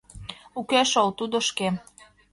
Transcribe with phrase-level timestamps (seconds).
[0.59, 1.67] —Уке шол, тудо шке.